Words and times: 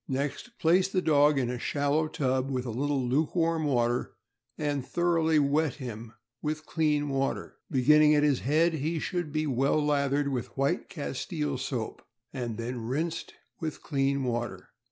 Next, 0.07 0.57
place 0.57 0.87
the 0.87 0.99
dog 0.99 1.37
in 1.37 1.51
a 1.51 1.59
shallow 1.59 2.07
tub, 2.07 2.49
with 2.49 2.65
a 2.65 2.71
little 2.71 3.07
lukewarm 3.07 3.65
water, 3.65 4.15
and 4.57 4.83
thoroughly 4.83 5.37
wet 5.37 5.75
him 5.75 6.13
with 6.41 6.65
clean 6.65 7.09
water. 7.09 7.57
Beginning 7.69 8.15
at 8.15 8.23
his 8.23 8.39
head, 8.39 8.73
he 8.73 8.97
should 8.97 9.31
be 9.31 9.45
well 9.45 9.79
lathered 9.79 10.29
with 10.29 10.57
white 10.57 10.89
castile 10.89 11.59
soap, 11.59 12.01
and 12.33 12.57
then 12.57 12.81
rinsed 12.87 13.35
with 13.59 13.83
clean 13.83 14.23
water. 14.23 14.69